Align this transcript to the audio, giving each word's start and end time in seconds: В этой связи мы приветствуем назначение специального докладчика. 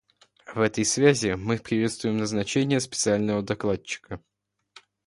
В 0.55 0.61
этой 0.61 0.83
связи 0.83 1.35
мы 1.37 1.59
приветствуем 1.59 2.17
назначение 2.17 2.79
специального 2.79 3.43
докладчика. 3.43 4.19